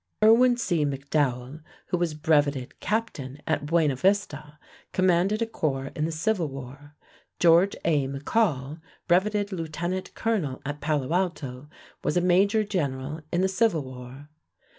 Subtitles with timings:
[0.23, 0.83] Irwin C.
[0.83, 4.57] McDowell, who was brevetted captain at Buena Vista,
[4.93, 6.95] commanded a corps in the Civil War.
[7.37, 8.07] George A.
[8.07, 11.69] McCall, brevetted lieutenant colonel at Palo Alto,
[12.03, 14.27] was a major general in the Civil War.